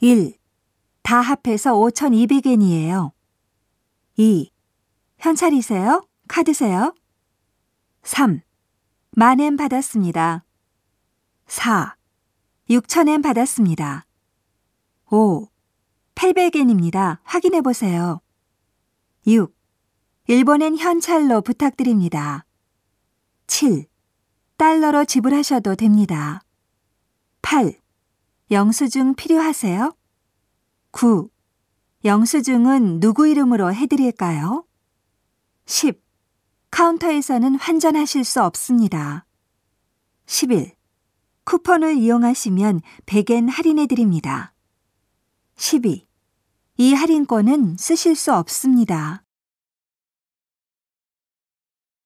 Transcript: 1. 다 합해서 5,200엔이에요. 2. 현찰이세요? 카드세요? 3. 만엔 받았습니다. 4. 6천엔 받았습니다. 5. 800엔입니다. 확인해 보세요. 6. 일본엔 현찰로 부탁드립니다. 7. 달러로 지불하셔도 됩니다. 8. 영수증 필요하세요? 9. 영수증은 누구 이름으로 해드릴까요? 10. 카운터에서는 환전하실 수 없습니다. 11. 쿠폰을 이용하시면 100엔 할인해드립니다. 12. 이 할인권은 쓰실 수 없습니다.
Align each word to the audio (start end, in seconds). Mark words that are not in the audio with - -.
1. 0.00 0.38
다 1.02 1.20
합해서 1.20 1.74
5,200엔이에요. 1.74 3.10
2. 4.16 4.52
현찰이세요? 5.18 6.06
카드세요? 6.28 6.94
3. 8.04 8.40
만엔 9.10 9.56
받았습니다. 9.56 10.44
4. 11.48 11.96
6천엔 12.70 13.24
받았습니다. 13.24 14.06
5. 15.10 15.48
800엔입니다. 16.14 17.18
확인해 17.24 17.60
보세요. 17.60 18.20
6. 19.26 19.52
일본엔 20.28 20.76
현찰로 20.76 21.40
부탁드립니다. 21.40 22.44
7. 23.48 23.86
달러로 24.58 25.04
지불하셔도 25.04 25.74
됩니다. 25.74 26.44
8. 27.42 27.80
영수증 28.50 29.14
필요하세요? 29.14 29.94
9. 30.92 31.28
영수증은 32.02 32.98
누구 32.98 33.28
이름으로 33.28 33.74
해드릴까요? 33.74 34.64
10. 35.66 36.02
카운터에서는 36.70 37.56
환전하실 37.56 38.24
수 38.24 38.42
없습니다. 38.42 39.26
11. 40.24 40.72
쿠폰을 41.44 41.98
이용하시면 41.98 42.80
100엔 43.04 43.50
할인해드립니다. 43.50 44.54
12. 45.56 46.06
이 46.78 46.94
할인권은 46.94 47.76
쓰실 47.78 48.16
수 48.16 48.32
없습니다. 48.32 49.24